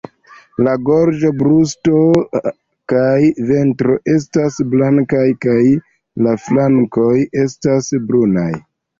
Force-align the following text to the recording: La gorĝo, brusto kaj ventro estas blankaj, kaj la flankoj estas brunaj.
La 0.67 0.71
gorĝo, 0.85 1.29
brusto 1.39 1.97
kaj 2.93 3.19
ventro 3.49 3.97
estas 4.13 4.57
blankaj, 4.71 5.25
kaj 5.45 5.57
la 6.29 6.33
flankoj 6.47 7.13
estas 7.43 7.91
brunaj. 8.09 8.49